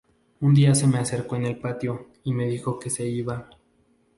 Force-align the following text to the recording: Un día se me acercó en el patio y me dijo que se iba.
Un 0.41 0.55
día 0.55 0.73
se 0.73 0.87
me 0.87 0.97
acercó 0.97 1.35
en 1.35 1.45
el 1.45 1.59
patio 1.59 2.07
y 2.23 2.33
me 2.33 2.47
dijo 2.47 2.79
que 2.79 2.89
se 2.89 3.07
iba. 3.07 3.47